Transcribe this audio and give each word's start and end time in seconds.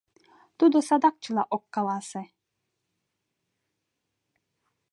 Тудо 0.59 0.77
садак 0.87 1.15
чыла 1.23 1.43
ок 1.55 1.63
каласе. 1.75 2.21